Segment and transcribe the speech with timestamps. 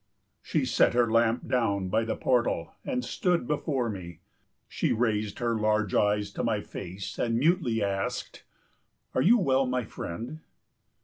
[0.41, 4.21] She set her lamp down by the portal and stood before me.
[4.67, 8.43] She raised her large eyes to my face and mutely asked,
[9.13, 10.39] "Are you well, my friend?"